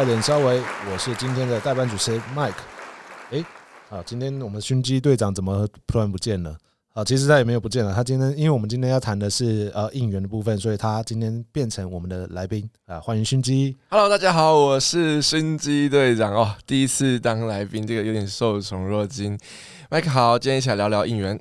[0.00, 0.58] 好，欢迎收听《龙来脸稍微》，
[0.90, 2.54] 我是今天的代班主持人 Mike。
[3.32, 3.44] 哎，
[3.90, 6.56] 好，今天我们熏鸡队长怎么突然不见了？
[6.94, 13.76] 好，其实他也没有不见了，他今天因为我们今天要谈的是呃应援的部分，所以他今天变成我们的来宾啊，欢迎熏鸡。
[13.90, 19.38] Hello，大家好，我是熏鸡队长哦，第一次当来宾，这个有点受宠若惊。
[19.90, 21.38] Mike 好，今天一起来聊聊应援。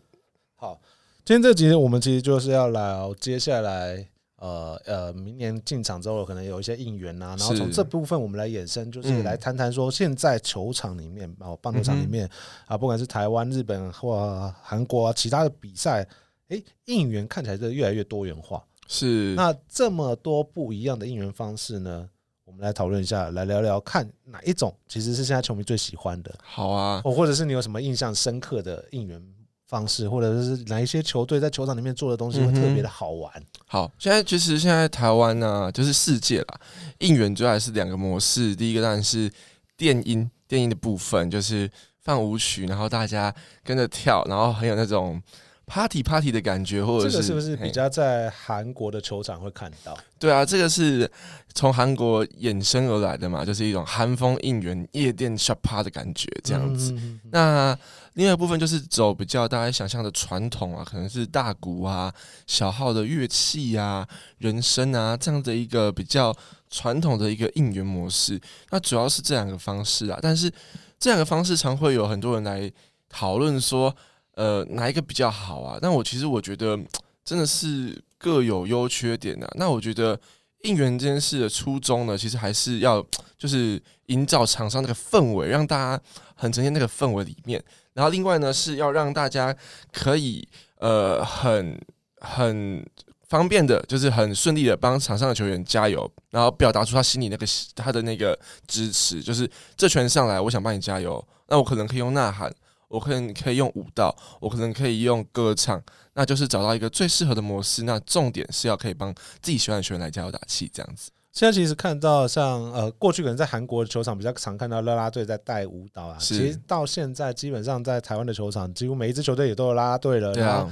[0.58, 0.82] 好，
[1.24, 4.06] 今天这集我们其实就是要聊接下来
[4.40, 9.24] 呃呃明年进场之后可能有一些应援啊，然后从这部分我们来衍生，就是嗯。
[9.24, 12.30] 来谈谈说现在球场里面哦棒球场里面、
[12.66, 16.08] 啊，不管是台湾、日本或韩国啊其他的比赛，
[16.48, 18.64] 诶，应援看起来是越来越多元化。
[18.88, 22.10] 是，那这么多不一样的应援方式呢？
[22.46, 29.22] 我们来讨论一下，来聊聊看哪一种其实是现在球迷最喜欢的，好啊，或或者是你有什么印象深刻的应援
[29.70, 33.32] 方式，或者是哪一些球队在球场里面做的东西会特别的好玩？
[33.68, 33.90] 好。
[34.00, 36.60] 现在其实现在台湾呢、就是世界啦，
[36.98, 38.56] 应援主要还是两个模式。
[38.56, 39.32] 第一个当然是
[39.78, 41.70] 电音，电音的部分就是
[42.02, 45.22] 放舞曲，然后大家跟着跳，然后很有那种
[45.68, 49.96] party party 的感觉，或者是这个是不是比较在韩国的球场会看到？
[50.18, 51.10] 对啊，这个是
[51.54, 56.92] 从韩国衍生而来的嘛，就是一种韩风应援夜店 shop pa 的感觉这样子。
[56.94, 57.80] 嗯，嗯嗯那
[58.20, 62.14] 另外一部分就是走比较大家想象的传统啊，可能是大鼓啊、
[62.46, 64.06] 小号的乐器啊、
[64.40, 66.36] 人声啊这样的一个比较
[66.70, 68.38] 传统的一个应援模式。
[68.72, 70.52] 那主要是这两个方式啊，但是
[71.00, 72.70] 这两个方式常会有很多人来
[73.08, 73.96] 讨论说，
[74.36, 75.80] 呃，哪一个比较好啊？
[75.82, 76.78] 但我其实我觉得
[77.24, 79.48] 真的是各有优缺点啊。
[79.56, 80.20] 那我觉得
[80.64, 83.06] 应援这件事的初衷呢，其实还是要
[83.38, 86.04] 就是营造场上那个氛围，让大家
[86.36, 87.64] 很沉浸那个氛围里面。
[87.94, 89.56] 然后另外呢，是要让大家
[89.92, 90.48] 可以
[90.80, 91.80] 呃很
[92.20, 92.86] 很
[93.28, 98.38] 方便的，就是很顺利的帮场上的球员加油，然后表达出他心里那个他的那个
[98.68, 101.26] 支持，就是这拳上来，我想帮你加油。
[101.48, 102.54] 那我可能可以用呐喊，
[102.90, 105.82] 我可能可以用舞蹈，我可能可以用歌唱，
[106.16, 107.84] 那就是找到一个最适合的模式。
[107.84, 111.10] 那重点是要可以帮自己喜欢的球员来加油打气，这样子。
[111.32, 120.34] 现在其实看到像呃，过去可能在韩国的球场比较常看到啦啦队在带舞蹈啊，其实到现在基本上在台湾的球场，几乎每一支球队也都有啦啦队了。
[120.34, 120.68] 对啊，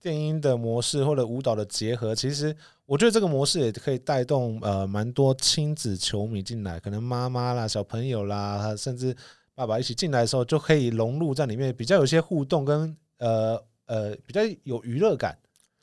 [0.00, 2.56] 电音的模式或者舞蹈的结合，其实
[2.86, 9.14] 我觉得这个模式也可以带动呃蛮多亲子球迷进来，可能妈妈啦、小朋友啦，甚至
[9.60, 15.36] 爸爸一起进来的时候，就可以融入在里面，比较有些互动跟呃呃比较有娱乐感。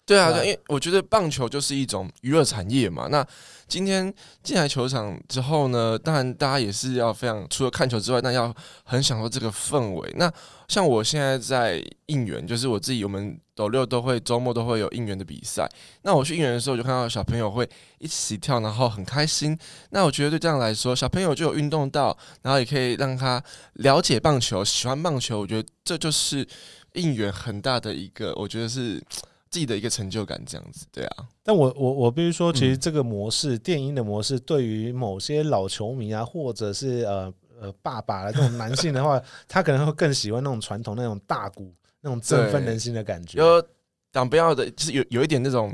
[0.07, 3.09] 对啊，对啊，因为我觉得棒球就是一种娱乐产业嘛。
[3.11, 3.27] 那
[3.67, 10.13] 今天进来球场之后呢，当然大家也是要非常除了看球之外，那要很享受这个氛围。
[10.15, 10.31] 那
[10.69, 15.69] 像我现在在应援，就是我自己，我们斗六都会周末都会有应援的比赛。
[16.03, 17.69] 那我去应援的时候，我就看到小朋友会
[17.99, 19.59] 一起跳，然后很开心。
[19.89, 23.43] 那我觉得对这样来说，小朋友就有运动到，然后也可以让他
[23.73, 25.41] 了解棒球，喜欢棒球。
[25.41, 26.47] 我觉得这就是
[26.93, 29.03] 应援很大的一个，我觉得是。
[29.49, 43.39] 自己的一个成就感，这样子，对啊，但我我我必须说，其实嗯这个模式，电音的模式，对于某些老球迷啊，或者是呃呃爸爸的这种男性的话， 他可能会更喜欢那种传统那种大鼓那种振奋人心的感觉。
[43.39, 43.63] 有
[44.11, 45.73] 挡不要的，就是有有一点那种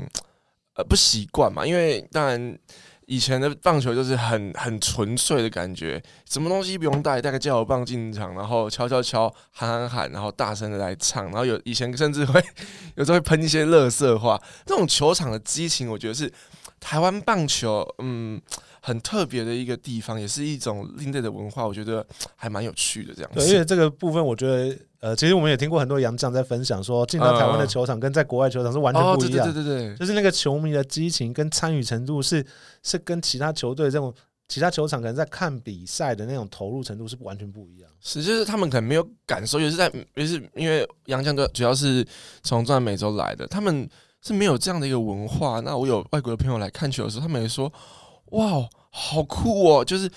[0.74, 2.58] 呃不习惯嘛，因为当然
[3.06, 12.42] 以前的棒球就是很很纯粹的感觉，什么东西不用带，带个加油棒进场，然后敲敲敲，喊喊喊，然后大声的来唱，然后有以前甚至会
[12.94, 16.32] 有时候会喷一些乐色话，这种球场的激情，我觉得是
[16.80, 18.40] 台湾棒球嗯
[18.86, 23.56] 很特别的一个地方，也是一种另类的文化，我觉得还蛮有趣的这样对，因子。
[23.56, 29.50] 为这个部分，我觉得呃，其实我们也听过很多洋将在分享说，进到台湾的球场跟在国外球场是完全不一样。
[29.50, 32.44] 对对对，就是那个球迷的激情跟参与程度是
[32.82, 34.12] 是跟其他球队这种
[34.48, 37.90] 其他球场可能在看比赛的那种投入程度是完全不一样。
[38.02, 42.06] 是，就是他们可能没有感受，也是在，也是因为洋将哥主要是
[42.42, 43.88] 从中南美洲来的，他们
[44.20, 45.60] 是没有这样的一个文化。
[45.60, 47.72] 那我有外国的朋友来看球的时候，他们也说
[48.34, 50.10] ：“哇，好酷哦！”就是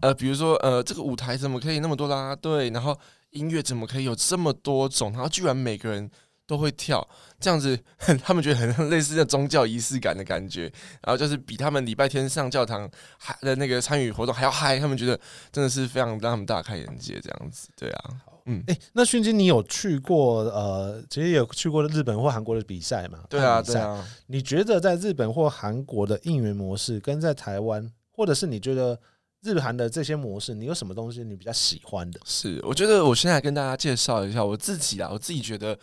[0.00, 2.98] 呃，比如说呃，这个舞台怎么可以那么多啦啦队，然后
[3.30, 6.10] 音乐怎么可以有这么多种，然后居然每个人
[6.46, 7.06] 都会跳，
[7.40, 7.78] 这样子
[8.22, 10.72] 他们觉得很像类似的宗教仪式感的感觉，
[11.02, 15.18] 然后就是比他们礼拜天上教堂还的那个参与活动还要嗨，他们觉得
[15.52, 18.10] 真的是非常让他们大开眼界，这样子，对啊，
[18.46, 23.20] 嗯，哎、那迅金，你有去过呃，其实有去过日本或韩国的比赛嘛？
[23.28, 23.60] 对啊。
[23.60, 28.98] 对啊，你觉得在日本或韩国的应援模式，跟在台湾，或者是你觉得
[29.42, 32.20] 日韩的这些模式，你有什么东西你比较喜欢的？
[32.24, 35.78] 是，我觉得我现在跟大家介绍一下我自己啊，我自己觉得。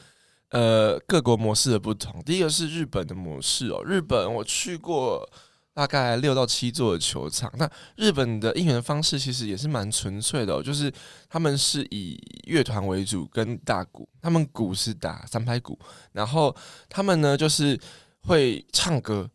[0.49, 2.21] 呃，各国模式的不同。
[2.23, 5.27] 第一个是日本的模式哦，日本我去过
[5.73, 7.51] 大概六到七座的球场。
[7.57, 10.91] 那日本的应援方式其实也是蛮纯粹的、就是
[11.27, 15.77] 他们是以乐团为主，跟大鼓，他们鼓是打三拍鼓，
[16.11, 16.55] 然后
[16.87, 17.79] 他们呢就是
[18.21, 19.29] 会唱歌，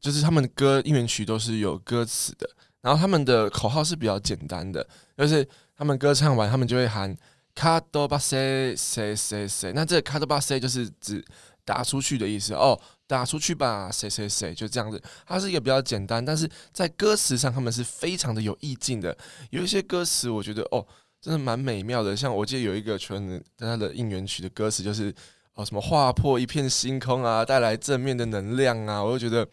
[0.00, 2.48] 就是他们的歌应援曲都是有歌词的，
[2.80, 4.86] 然后他们的口号是比较简单的，
[5.16, 5.46] 就是
[5.76, 7.16] 他们歌唱完，他们就会喊
[7.54, 11.24] 卡多巴塞塞塞塞，那这个卡多巴塞就是指
[11.64, 12.78] 打出去的意思哦。
[13.06, 15.00] 打出去吧，谁谁谁，就这样子。
[15.26, 19.14] 它是一个比较简单，但是在歌词上，他们是非常的有意境的。
[19.50, 20.84] 有一些歌词，我觉得哦，
[21.20, 22.16] 真的蛮美妙的。
[22.16, 25.14] 像我记得有一个球员他的应援曲的歌词，就是
[25.52, 29.46] 哦什么划破一片星空啊，带来正面的能量啊，我就觉得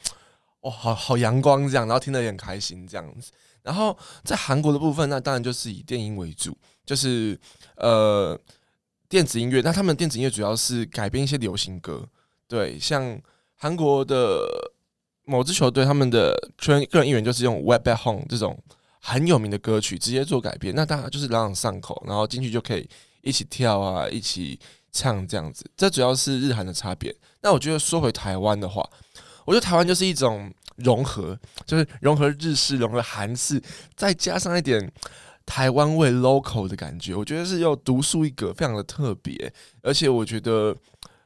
[0.62, 3.34] 哦好好阳光这样，然后听得也很开心这样子。
[3.63, 7.38] 然后在韩国的部分，那当然就是以电音为主，就是
[7.75, 8.40] 呃
[9.12, 9.62] 电子音乐。
[9.62, 12.08] 那他们电子音乐主要是改编一些流行歌，
[12.48, 13.22] 对，像。
[13.63, 14.44] 韩国的
[15.24, 18.58] 某支球队，他们的个人个人音乐就是用《Wet Back Home》这种
[19.00, 22.90] 很有名的歌曲直接做改编，那大家就是朗朗上口，然后进去就可以
[23.22, 24.60] 一起跳啊，一起
[24.92, 25.63] 唱这样子。
[25.78, 27.16] 这主要是日韩的差别。
[27.42, 28.84] 那我觉得说回台湾的话，
[29.46, 31.38] 我觉得台湾就是一种融合，
[31.68, 33.62] 就是融合日式、融合韩式，
[33.96, 34.92] 再加上一点
[35.51, 39.53] 台湾味 local 的感觉，我觉得是又独树一格，非常的特别。
[39.81, 40.74] 而且我觉得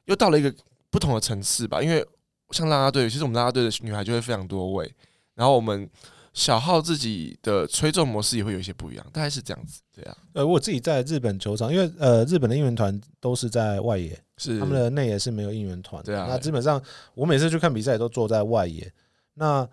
[0.05, 0.51] 又到了一个
[0.89, 2.03] 不同的层次吧，因为。
[2.51, 4.89] 像啦啦队，其实我们啦啦队的女孩就会非常多位，
[5.33, 5.89] 然后我们
[6.31, 10.15] 小号自己的吹奏模式也会有一些不一样，大概是这样子，对啊。
[10.33, 16.27] 呃，我自己在日本球场，因为呃，日本的应援团都是在外野，是他们的内野是没有应援团，对啊。
[16.29, 16.79] 那基本上
[17.15, 18.89] 我每次去看比赛都坐在外野。
[19.33, 19.67] 那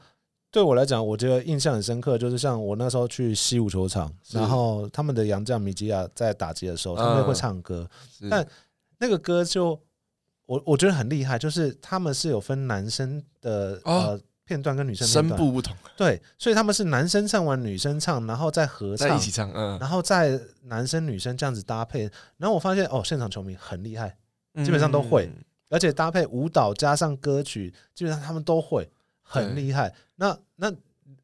[0.52, 7.90] 对我来讲，我觉得印象很深刻，就是像我那时候去西武球场，然后他们的洋将米吉亚在打击的时候，他们会唱歌，
[8.30, 8.46] 但
[8.98, 9.80] 那个歌就。
[10.44, 24.14] 我我觉得很厉害，就是他们是有分男生的呃片段跟女生声部不同，对，所以他们是男生唱完女生唱，然后再合唱一起唱，嗯，然后再男生女生这样子搭配，然后我发现哦，现场球迷很厉害，
[24.62, 25.30] 基本上都会，
[25.70, 28.90] 而且搭配舞蹈加上歌曲，基本上他们都会
[29.22, 29.94] 很厉害。
[30.16, 30.72] 那那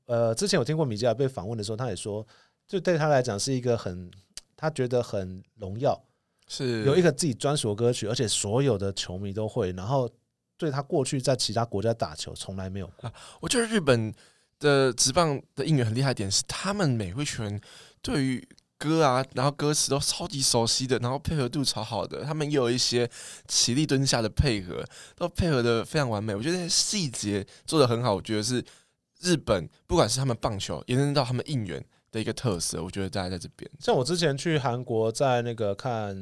[0.06, 2.26] 呃，之前有听过米吉尔被访问的时候，他也说，
[2.66, 4.10] 就对他来讲是一个很
[4.56, 6.00] 他觉得很荣耀。
[6.50, 9.70] 是有一个自己专属的歌曲，而且所有的球迷都会。
[9.72, 10.10] 然后
[10.56, 13.12] 对他过去在其他国家打球从来没有过。
[13.38, 14.10] 我觉得日本
[14.58, 17.60] 的职棒的应援很厉害点是，他们每位球员
[18.00, 18.48] 对于
[18.78, 22.25] 歌啊，然后歌词都超级熟悉的，然后配合度超好的。
[22.25, 23.10] 他们也有一些
[23.46, 24.84] 起立蹲下的配合，
[25.16, 26.34] 都配合的非常完美。
[26.34, 28.14] 我觉得细节做的很好。
[28.14, 28.64] 我觉得是
[29.20, 31.84] 日本不管是他们棒球，延伸到他们应援。
[32.10, 33.70] 的一个特色，我觉得大家在这边。
[33.78, 36.16] 像我之前去韩国，在那个看，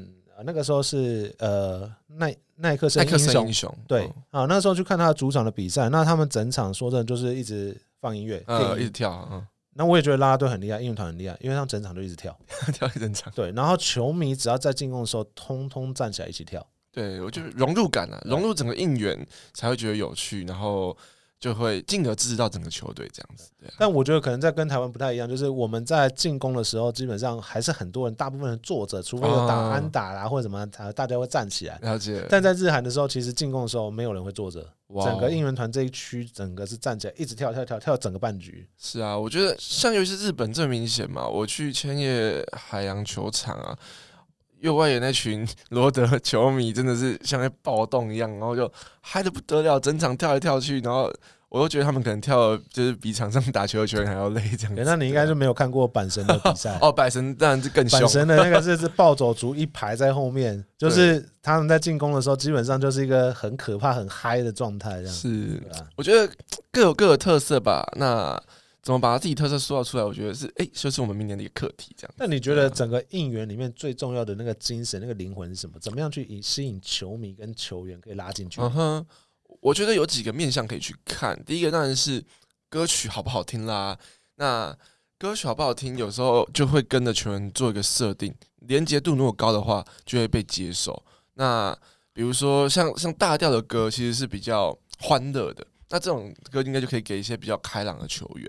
[0.44, 9.46] 那个时候是呃耐耐克森英雄，对啊，那时候去看他的主场的比赛，那他们整场说真的就是一直放音乐，呃，一直跳，嗯。
[9.76, 12.36] 那我也觉得啦啦队很厉害，应援团很厉害，因为他们整场就一直跳，
[12.72, 13.32] 跳一整场。
[13.34, 16.66] 对，然后球迷只要在进攻的时候，通通站起来一起跳。
[16.90, 20.96] 对，我觉得融入感啊，融入整个应援才会觉得有趣，然后。
[21.38, 31.78] 就会进而支持到整个球队这样子，对但我觉得可能在跟台湾不太一样，就是我们在进攻的时候，基本上还是很多人，大部分人坐着，除非有打安打啦或者什么，大家会站起来。
[31.82, 32.24] 了解。
[32.30, 34.66] 但在日韩的时候，其实进攻的时候没有人会坐着，
[35.02, 38.68] 整个应援团这一区整个是站起来，一直跳跳跳跳整个半局。
[38.78, 43.76] 是啊，我觉得像尤其是日本最明显嘛，我去千叶海洋球场啊。
[44.60, 51.12] 右外野那群罗德球迷真的是像在暴动一样，然后就嗨的不得了，整场跳来跳去，然后
[51.48, 54.74] 我都觉得他们可能跳就是比场上打球的球员还要累这样。
[54.84, 58.00] 那你应该是没有看过阪神的比赛 哦，阪神当然是更凶。
[58.00, 65.12] 阪神的那个是是暴走族一排在后面， 就是他们在进攻的时候，基本上就是一个很可怕、很嗨的状态这样。
[65.12, 65.62] 是，
[65.96, 66.30] 我觉得
[66.72, 67.86] 各有各的特色吧。
[67.96, 68.40] 那。
[68.82, 70.04] 怎么把自己特色塑造出来？
[70.04, 71.92] 我觉得是，哎，就是我们明年的一个课题。
[71.98, 72.14] 这样。
[72.16, 75.76] 那你觉得整个应援里面最重要的那个精神、那个灵魂是什么？
[75.80, 78.60] 怎么样去引吸引球迷跟球员可以拉进去？
[78.60, 79.06] 嗯哼，
[79.66, 81.36] 我觉得有几个面向可以去看。
[81.44, 82.24] 第一个当然是
[82.68, 83.98] 歌曲好不好听啦。
[84.36, 84.76] 那
[85.18, 91.04] 歌曲好不好听，有时候就会跟着球员做一个设定，连接度如果高的话，就会被接受。
[91.34, 91.76] 那
[92.12, 95.66] 比如说像像大调的歌，其实是比较欢乐的。
[95.88, 98.48] 那这种歌应该就可以给一些比较开朗的球员。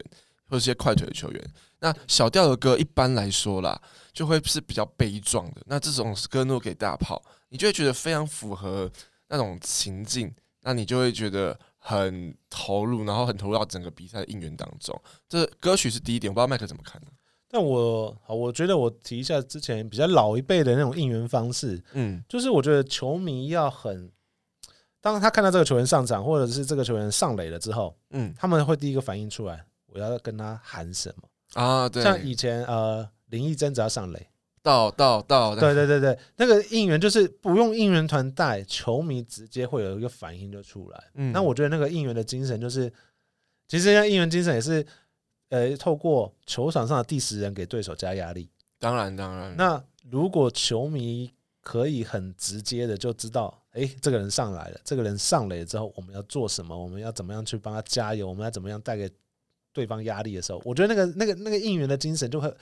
[0.50, 3.78] 或者一些快腿的球员，那小调的歌一般来说啦，
[4.14, 5.62] 就会是比较悲壮的。
[5.66, 8.90] 那这种歌如果给大炮，你就会觉得非常符合
[9.28, 10.34] 那种情境，
[10.68, 14.94] 那你就会觉得很投入，然后很投入到整个比赛的应援当中。
[15.30, 17.08] 这歌曲是第一点，我不知道麦克怎么看呢？
[17.48, 24.12] 但我好，我觉得我提一下之前比较老一辈的那种应援方式，嗯，就是我觉得球迷要很
[25.00, 31.30] 当他看到这个球员上场，或者是这个球员上垒了之后，嗯他们会第一个反应出来，我要跟他喊什么？
[31.54, 34.28] 啊，对，像以前呃林义珍只要上垒，
[34.68, 41.04] 到到到，对对对对，那个应援就是不用应援团带，球迷直接会有一个反应就出来。
[41.14, 42.92] 嗯那我觉得那个应援的精神就是，
[43.70, 44.86] 其实像应援精神也是，
[45.48, 48.50] 呃，透过球场上的第十人给对手加压力。
[48.78, 49.82] 当然当然，那
[50.12, 51.32] 如果球迷
[51.62, 59.10] 可以很直接的就知道，诶，这个人上来了，这个人上垒之后，我们要做什么，我们要怎么样去帮他加油，我们要怎么样带给
[59.72, 62.54] 对方压力的时候，我觉得那个那个那个应援的精神就会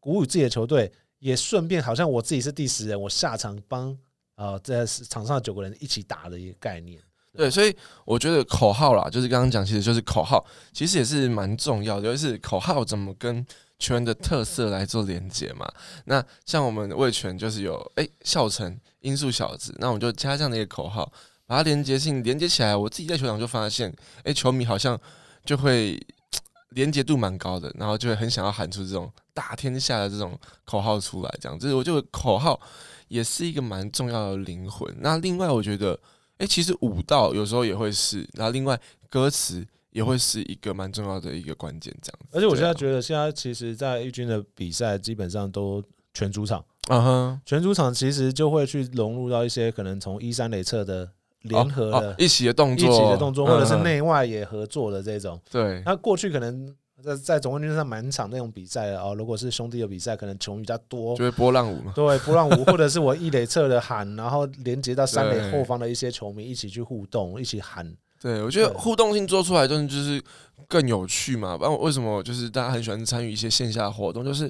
[0.00, 0.90] 鼓舞自己的球队，
[1.22, 3.96] 也顺便好像我自己是第十人，我下场帮
[4.34, 7.00] 呃在场上九个人一起打的一个概念。
[7.32, 7.74] 对，所以
[8.04, 13.46] 我觉得口号啦，就是刚刚讲，其实就是口号，其实也是蛮重要的，尤其是口号怎么跟
[13.78, 15.72] 球员的特色来做连接嘛。
[16.06, 21.10] 那像我们的卫权就是有哎笑成音速小子，那我们就加这样的一个口号，
[21.46, 22.74] 把它连接性连接起来。
[22.74, 25.00] 我自己在球场就发现，哎，球迷好像
[25.44, 26.04] 就会
[26.74, 32.60] 连接度蛮高的，然后就会很想要喊出这种打天下的这种口号出来，这样，就是我觉得口号
[33.08, 34.94] 也是一个蛮重要的灵魂。
[35.00, 35.98] 那另外，我觉得。
[36.38, 38.76] 哎、其实舞蹈有时候也会是，然后另外
[39.08, 42.26] 歌词也会是一个蛮重要的一个关键，这样子。
[42.32, 45.80] 而且我现在觉得，现在其实，在义军的比赛基本上都
[46.12, 46.58] 全主场，
[46.88, 51.08] 啊，嗯哼，全主场其实就会去融入到一些可能从一三垒侧的
[51.42, 55.40] 联合的哦哦、一起的动作一，起的动作，或者是内外也合作的这种。
[55.48, 61.92] 对，那过去可能在在总冠军赛满场那种比赛哦，如果是兄弟的比赛，可能球迷比较多就，会波浪舞嘛。
[61.94, 67.94] 对波浪舞，或者是我一垒侧的喊，然后连接到三垒后方的一些球迷一起去互动，一起喊。
[68.20, 70.22] 对，我觉得互动性做出来，真的就是
[70.68, 71.58] 更有趣嘛。
[71.58, 74.48] 不然为什么就是大家很喜欢参与一些线下活动，就是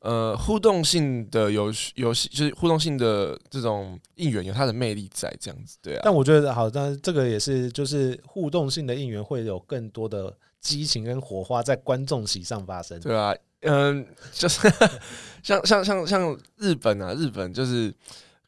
[0.00, 5.78] 呃互动性的游戏游戏，就是互动性的这种应援有它的魅力在，这样子。
[5.82, 12.98] 对啊，但我觉得好，但这个也是就是互动性的应援会有更多的激情跟火花在观众席上发生。
[13.00, 14.68] 对啊，嗯，就是
[15.42, 17.94] 像像像像日本啊，日本就是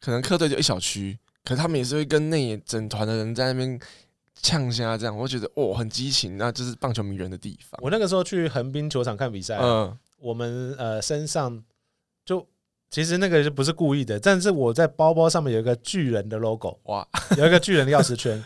[0.00, 3.78] 可能客队就一小区，可是他们也是会跟内野整团的人在那边
[4.42, 7.78] 呛虾，这样我会觉得哦很激情，那就是棒球迷人的地方。
[7.82, 11.62] 我那个时候去横滨球场看比赛啊，嗯，我们呃身上
[12.24, 12.46] 就
[12.90, 18.42] 其实那个就不是故意的，但是我在包包上面有一个巨人的 logo，哇，有一个巨人的钥匙圈，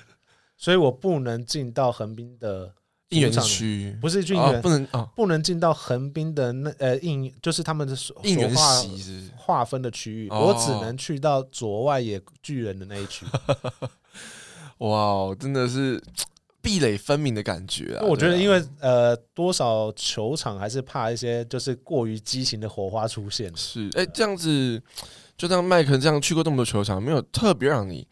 [0.56, 2.74] 所以我不能进到横滨的
[3.14, 13.24] 应援区不是应援，哦不能哦，不能进到横滨的那呃应就是他们的所应援席划分的区域，哦我只能去到左外野巨人的那一区。
[14.78, 16.02] 哇哦，真的是
[16.60, 18.04] 壁垒分明的感觉啊！
[18.04, 23.54] 我觉得，因为呃，多少球场还是怕一些就是过于激情的火花出现。
[23.54, 24.82] 是哎、这样子，
[25.36, 28.06] 就像麦克这样去过这么多球场，没有特别让你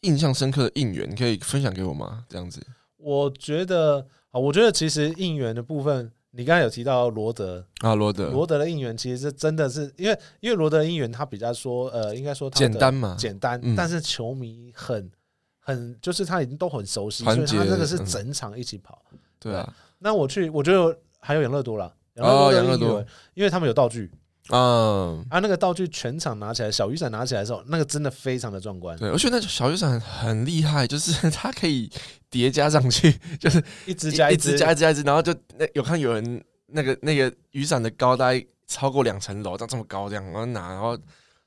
[0.00, 2.24] 印象深刻的应援，你可以分享给我吗？
[2.28, 4.06] 这样子我觉得
[4.36, 15.10] 啊，我觉得其实应援的部分，你刚才有提到罗德，啊，罗德罗德的应援其实是真的是因为因为罗德的应援他比较说呃，应该说他简单嘛，简单，嗯但是球迷很
[15.58, 19.02] 很就是他已经都很熟悉，所以他那个是嗯整场一起跑。
[19.38, 24.10] 对啊，那我去，我觉得还有养乐多啦，养乐哦多因为他们有道具
[24.50, 31.90] 嗯，啊，那个道具全场拿起来，小雨伞拿起来的时候，那个真的非常的壮观，对，我觉得那小雨伞很很厉害，就是它可以
[32.30, 40.96] 叠加上去， 就是一直加一加支支加一直加一直，然后就那有看有人那个那个雨伞的高大概超过两层楼，这样这么高这样，然后拿，然后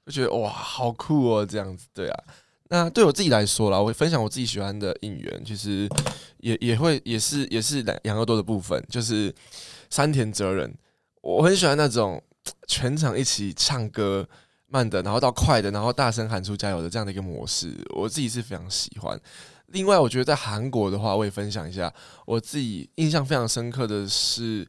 [0.06, 2.24] 就觉得哇，好酷哦，这样子，对啊。
[2.72, 5.90] 那对我自己来说啦，我会分享我自己喜欢的应援，其实
[6.38, 9.34] 也也会也是也是养乐多的部分，就是
[9.90, 10.72] 山田哲人，
[11.22, 12.22] 我很喜欢那种
[12.68, 14.28] 全场一起唱歌，
[14.68, 19.20] 慢的，然后到快的，然后大声喊出加油的这样的一个模式，我自己是非常喜欢。
[19.68, 21.94] 另外，我觉得在韩国的话，我也分享一下
[22.26, 24.68] 我自己印象非常深刻的是，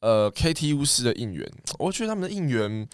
[0.00, 2.86] 呃，KT 巫师的应援，我觉得他们的应援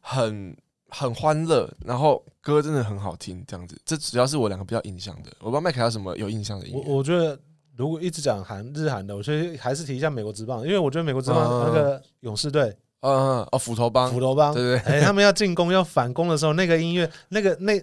[0.00, 0.56] 很
[0.88, 3.78] 很欢乐，然后歌真的很好听，这样子。
[3.84, 6.96] 这主要是我两个比较印象的，我不知道麦克还有什么有印象的音我。
[6.96, 7.38] 我觉得
[7.76, 12.74] 如果一直讲韩日韩的，我觉得还是提一下美国职棒，因为我觉得美国职棒嗯那个勇士队、
[13.06, 17.82] 嗯哦，斧头帮，斧头帮，对对对，哎，他们要进攻要反攻的时候，那个音乐，那个那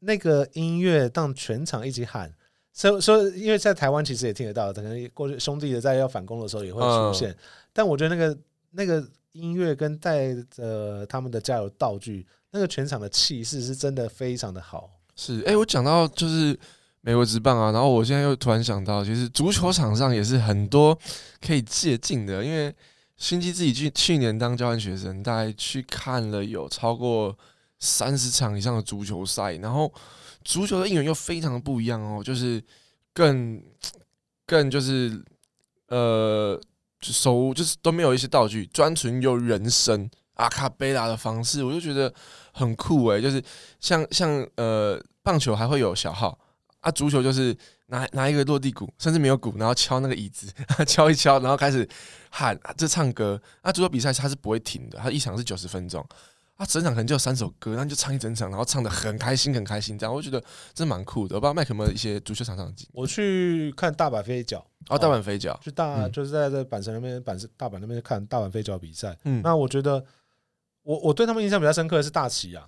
[0.00, 2.32] 那个音乐让全场一起喊。
[2.72, 7.34] 所以所以，因为在台湾其实也听得到，可能过去兄弟的在要反攻的时候也会出现。
[7.72, 8.38] 但我觉得那个
[8.72, 14.90] 那个音乐跟带着他们的加油道具，那个全场的气势是真的非常的好。
[15.14, 16.54] 是，哎、我讲到就是
[17.00, 20.98] 美国职棒啊，然后我现在又突然想到，其实足球场上也是很多
[21.40, 22.74] 可以借鉴的，因为
[23.16, 27.36] 新基自己去去年当交换学生，大概去看了有超过
[27.78, 29.92] 三十场以上的足球赛，然后
[30.44, 32.62] 足球的应援又非常的不一样哦，就是
[33.12, 33.62] 更
[34.46, 35.24] 更就是
[35.88, 36.60] 呃
[37.00, 42.12] 手就是都没有一些道具，专纯用人声阿卡贝拉的方式，我就觉得
[42.52, 43.20] 很酷诶。
[43.20, 43.42] 就是
[43.80, 46.38] 像像呃棒球还会有小号
[46.86, 50.46] 啊，足球就是拿拿一个落地鼓，甚至没有鼓，然后敲那个椅子，
[50.86, 51.86] 敲一敲，然后开始
[52.30, 53.40] 喊这唱歌。
[53.60, 56.06] 啊足球比赛它是不会停的，它一场是九十分钟。
[56.54, 60.40] 啊，整场可能就有三首歌，然后就唱一整场，然后唱的很开心，很开心，这样我觉得
[60.72, 61.34] 真蛮酷的。
[61.34, 69.18] 我不知道麦克有没有一些足球场上的经我去看大阪飞脚，哦，大阪飞脚，去大就是在这阪神那边，阪神大阪那边看大阪飞脚比赛。
[69.24, 70.02] 嗯，那我觉得
[70.84, 72.64] 我我对他们印象比较深刻的是大旗啊，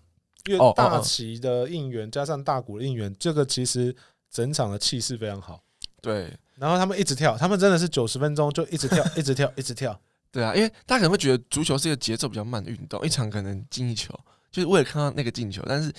[0.47, 3.95] 因为大旗的应援加上大鼓的应援，这个其实
[4.31, 5.63] 整场的气势非常好。
[6.01, 9.99] 对，然后他们一直跳，他们真的是九十分钟就一直跳， 一直跳，一直跳。
[10.31, 14.15] 对啊，因为大家可能会觉得足球是一个节奏比较慢的运动，一场可能进一球，
[14.53, 15.93] 就是为了看到那个进球，但是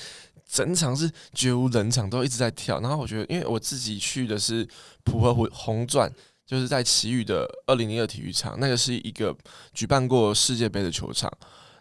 [0.47, 2.79] 整场是绝无冷场，都一直在跳。
[2.79, 4.67] 然后我觉得，因为我自己去的是
[5.03, 6.11] 浦和红钻，
[6.45, 9.35] 就是在奇遇的二零零二体育场，那个是一个
[9.73, 11.31] 举办过世界杯的球场。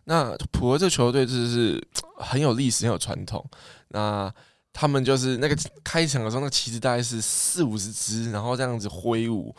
[0.09, 1.81] 那普罗这球队就是
[2.19, 3.45] 很有历史、很有传统。
[3.89, 4.33] 那
[4.73, 9.55] 他们就是那个开场的时候，那旗子大概是四五十支，然后这样子挥舞。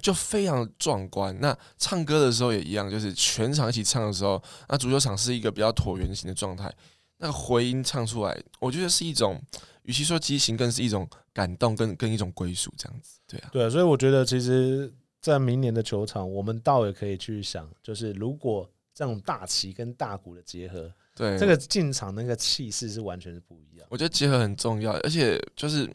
[0.00, 1.38] 就非常壮观。
[1.38, 6.72] 那唱歌的时候也一样，就是全场一起唱的时候，那足球场是一个比较椭圆形的状态，
[7.18, 9.40] 那个回音唱出来，我觉得是一种，
[9.82, 13.20] 与其说激情，更是一种感动，跟跟一种归属这样子。
[13.28, 23.86] 对啊，对啊，所以我觉得其实，在明年的球场，我们倒也可以去想，就是如果这种大旗跟大鼓的结合，对这个进场那个气势是完全是不一样。
[23.90, 25.88] 我觉得结合很重要，而且就是，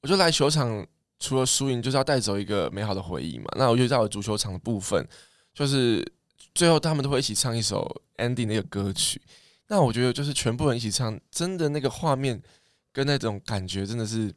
[0.00, 0.86] 我觉得来球场。
[1.20, 3.46] 除了输赢，就是要带走一个美好的回忆嘛。
[3.56, 5.04] 那我觉得在我足球场的部分，
[5.52, 6.00] 就是
[6.54, 9.20] 最后他们都会一起唱一首 ending 那个歌曲。
[9.66, 12.40] 那我觉得就是全部人一起唱，真的那个画面
[12.92, 14.32] 跟那种感觉真的是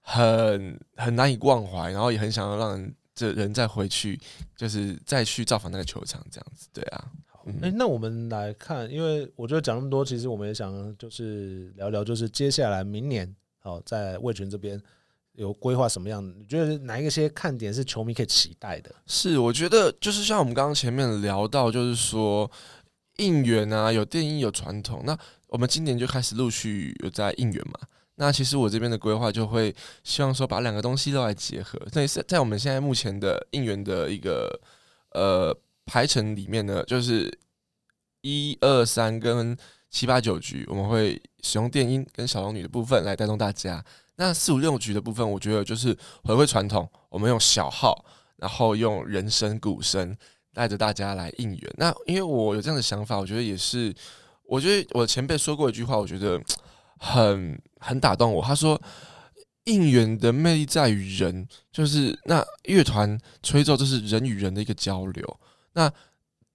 [0.00, 4.16] 很很难以忘怀，然后也很想要让人这人再回去，
[4.56, 6.68] 就是再去造访那个球场这样子。
[6.72, 14.80] 对啊，好，哎，那我们来看，因为我觉得讲那么多，其实我们也想就是聊聊，就是接下来明年好在魏权这边。
[15.34, 16.20] 有规划什么样？
[16.36, 18.92] 你觉得哪一些看点是球迷可以期待的？
[19.06, 22.50] 是，我觉得就是像我们刚刚前面聊到，就是说
[23.18, 25.00] 应援啊，有电音，有传统。
[25.06, 27.78] 那我们今年就开始陆续有在应援嘛。
[28.20, 31.78] 那其实我这边的规划就会希望说把两个东西都来结合。
[31.92, 34.60] 在在我们现在目前的应援的一个
[35.12, 37.32] 呃排程里面呢，就是
[38.22, 39.56] 一二三跟
[39.88, 43.82] 七八九局，我们会使用电音跟小龙女的部分来带动大家。
[44.16, 48.04] 那四五六局的部分，我觉得就是回归传统，我们用小号，
[48.36, 50.16] 然后用人声、鼓声
[50.52, 51.74] 带着大家来应援。
[51.76, 53.94] 那因为我有这样的想法，我觉得也是，
[54.42, 56.42] 我觉得我前辈说过一句话，我觉得
[56.98, 58.42] 很很打动我。
[58.42, 58.80] 他说，
[59.64, 65.40] 应援的魅力在于人，就是那乐团吹奏就是人与人的一个交流，
[65.72, 65.92] 那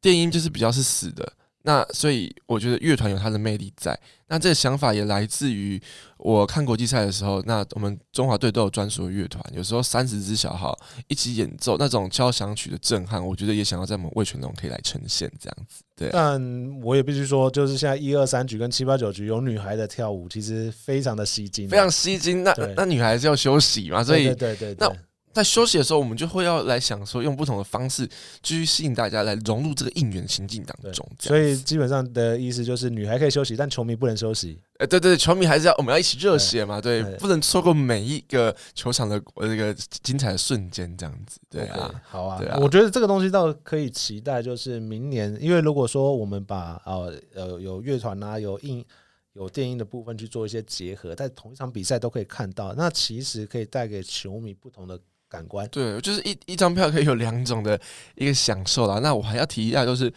[0.01, 1.33] 电音就是比较是死的。
[1.63, 3.97] 那所以我觉得乐团有它的魅力在。
[4.27, 5.79] 那这个想法也来自于
[6.17, 15.83] 我看国际赛的时候，那我们中华队都有专属的乐团，有时候三十支小号一起演奏那种交响曲的震撼，我觉得也想要在我们魏全龙可以来呈现这样子。
[15.95, 16.41] 对，但
[16.81, 22.43] 我也必须说，就是现在一二三局跟七八九局有女孩的跳舞，其实非常的吸睛，非常吸睛。
[22.43, 24.03] 那那女孩是要休息嘛？
[24.03, 24.91] 所以对对对，那。
[25.33, 28.07] 在休息的时候，我们就会要来想说，用不同的方式
[28.43, 31.05] 继续吸引大家来融入这个应援情境当中。
[31.19, 34.59] 所以基本上的意思就是，女孩可以休息，但球迷不能休息。
[34.77, 41.39] 呃，对对，球迷还是要我们要一起热血嘛，对，不能错过每一个球场的这个精彩的瞬间，这样子。
[41.49, 48.85] 对啊，好啊，我觉得这个东西倒可以期待，就是明年，因为如果说我们把呃呃有乐团啊，有音
[49.33, 54.99] 有电音的部分去做一些结合，在同一场比赛都可以看到，那其实可以带给球迷不同的。
[55.33, 57.79] 感官对，就是一一张票可以有两种的
[58.13, 58.99] 一个享受啦。
[58.99, 60.13] 那我还要提一下，就是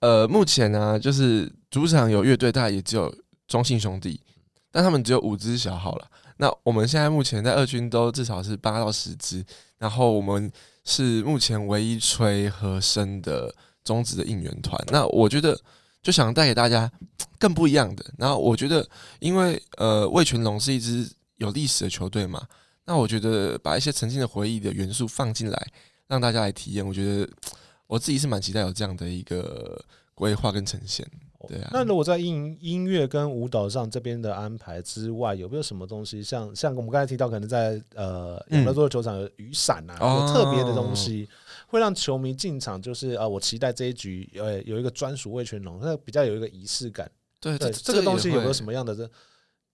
[0.00, 3.12] 呃，目前呢，就是主场有乐队，大概也只有
[3.46, 4.20] 中信兄弟，
[4.70, 6.06] 但他们只有五支小号了。
[6.36, 9.42] 那我们现在目前在二军都至少是八到十支，
[9.78, 10.52] 然后我们
[10.84, 13.52] 是目前唯一吹和声的
[13.82, 14.78] 中职的应援团。
[14.88, 15.58] 那我觉得
[16.02, 16.92] 就想带给大家
[17.38, 18.04] 更不一样的。
[18.18, 18.86] 然后我觉得，
[19.18, 22.46] 因为呃，魏全龙是一支有历史的球队嘛。
[22.88, 25.66] 那我觉得把一些曾经的回忆的元素放进来，
[26.06, 27.28] 让大家来体验，我觉得
[27.86, 29.78] 我自己是蛮期待有这样的一个
[30.14, 31.06] 规划跟呈现。
[31.46, 31.68] 对啊。
[31.70, 36.22] 那如果在音音乐跟舞蹈上这边的安排之外，有没有什么东西？
[36.22, 41.28] 像像我们刚才提到，可能在呃永乐多球场有雨伞啊，有特别的东西，
[41.66, 47.08] 会让球迷进场，就是啊，我期待这一局呃有一个专属味全龙，那比较有一个仪式感。
[47.38, 49.08] 对对，这个东西有没有什么样的这？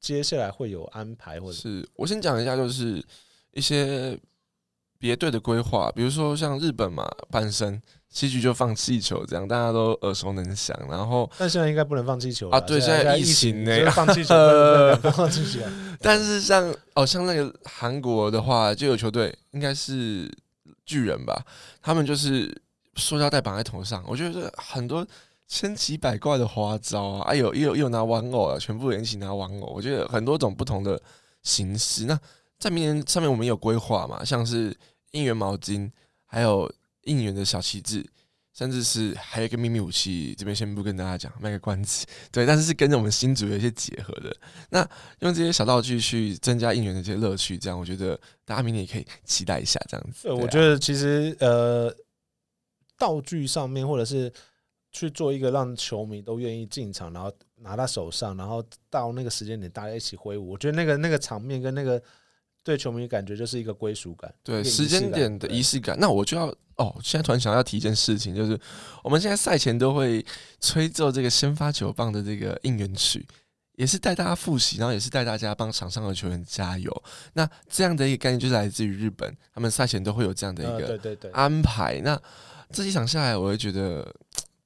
[0.04, 3.02] 接下来会有安排或者是我先讲一下，就是
[3.52, 4.18] 一些
[4.98, 10.78] 别队的规划，比如说像日本嘛，半身七局就放气球，这样大家都耳熟能详。
[10.90, 14.34] 然后，但现在应该不能放气球啊对现在疫情呢就是放气球
[15.10, 15.60] 放气球。
[16.02, 20.30] 但是像哦，像那个韩国的话，就有球队应该是
[20.84, 21.42] 巨人吧，
[21.80, 22.54] 他们就是
[22.96, 25.06] 塑料袋绑在头上，我觉得很多
[25.54, 31.00] 千奇百怪的花招啊，哎有也有也有拿玩偶啊，全部人一起拿玩偶，我觉得很多种不同的
[31.44, 32.06] 形式。
[32.06, 32.18] 那
[32.58, 34.76] 在明年上面我们有规划嘛，像是
[35.12, 35.88] 应援毛巾，
[36.26, 36.68] 还有
[37.02, 38.04] 应援的小旗帜。
[38.56, 42.06] 甚至是还有一个秘密武器，这边先不跟大家讲，卖个关子。
[42.30, 44.32] 对，但是是跟着我们新组有一些结合的。
[44.70, 44.88] 那
[45.20, 50.28] 用这些小道具去增加应援的这些乐趣，这样我觉得大家明年也可以期待一下，这样子。
[50.28, 51.92] 对，我觉得其实呃，
[52.96, 54.32] 道具上面或者是
[54.94, 62.00] 去做一个让球迷都愿意进场，然后拿到手上，然后到那个时间点大家一起挥舞，我觉得那个那个场面跟那个
[62.62, 64.32] 对球迷感觉就是一个归属感。
[64.44, 68.56] 对时间点的仪式感，那我就要哦，现在突然想要提一件事情，就是
[69.02, 70.24] 我们现在赛前都会
[70.60, 73.26] 吹奏这个先发球棒的这个应援曲，
[73.74, 77.02] 也是带大家复习，然后也是带大家帮场上的球员加油。
[77.32, 82.00] 那这样的一个概念就是来自于日本，他们赛前都会有这样的一呃，个对对对，安排。
[82.04, 82.20] 那
[82.70, 84.14] 这几场下来，我会觉得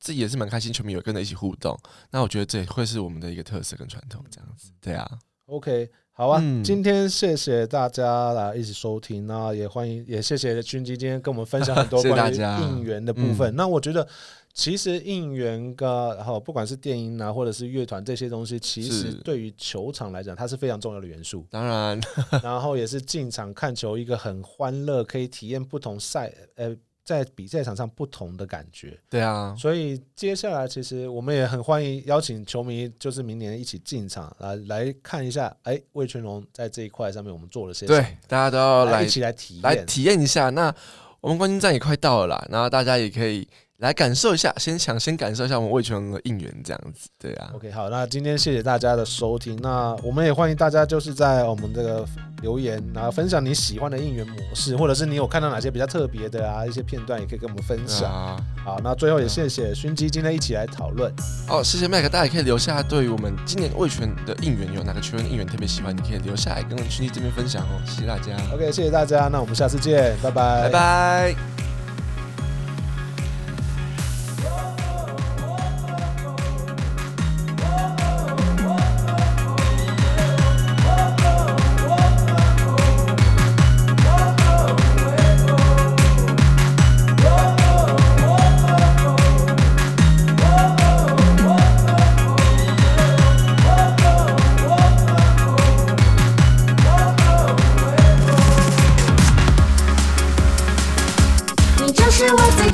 [0.00, 1.78] 自己也是蛮开心，球迷有跟着一起互动。
[2.10, 4.70] 那我觉得这也会是我们的一个特色跟传统，这样子。
[4.80, 5.08] 对啊
[5.46, 13.52] ，OK，好啊，嗯今天谢谢大家来一起收听，那也欢迎也谢谢君基今天跟我们分享很多 关于应援的部分。
[13.52, 14.06] 嗯那我觉得
[14.54, 21.46] 其实应援跟然后不管是电音啊，或者是乐团这些东西，其实是对于球场来讲，它是非常重要的元素。
[21.48, 22.00] 当然，
[22.42, 26.76] 然后也是进场看球一个很欢乐，可以体验不同赛呃
[27.08, 29.00] 在比赛场上不同的感觉。
[29.08, 39.62] 对啊，所以接下来其实我们也很欢迎邀请球迷，就是明年一起进场来来看一下，哎，魏全龙在这一块上面我们做了些，对，大家都要来来一起来体验。
[39.62, 40.50] 来体验一下。
[40.50, 40.74] 那
[41.22, 47.08] 我们冠军战也快到了啦，然后大家也可以来感受一下，先抢先感受一下我们魏全龙的应援，这样子。
[47.16, 49.56] 对啊，OK，好，那今天谢谢大家的收听。
[49.62, 52.04] 那我们也欢迎大家就是在我们这个
[52.42, 58.10] 留言，然后分享你喜欢的应援模式，或者是你有看到哪些比较特别的啊一些片段，也可以跟我们分享。
[58.12, 61.14] 啊，好，那最后也谢谢勋基今天一起来讨论。
[61.48, 67.80] 哦，谢谢麦克，大家也可以留下对于我们今年魏全的应援有哪个球员的应援特别喜欢，你可以留下来跟勋基这边分享哦。
[67.86, 71.57] 谢谢大家，OK，谢谢大家，那我们下次见，拜拜，拜拜。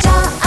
[0.04, 0.43] ち